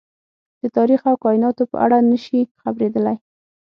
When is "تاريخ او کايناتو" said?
0.77-1.63